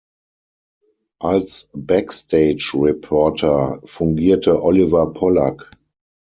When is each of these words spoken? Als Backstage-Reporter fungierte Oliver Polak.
Als 1.19 1.69
Backstage-Reporter 1.75 3.81
fungierte 3.83 4.63
Oliver 4.63 5.13
Polak. 5.13 5.69